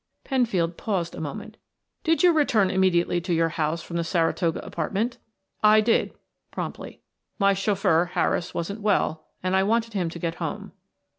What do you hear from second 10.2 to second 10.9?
home."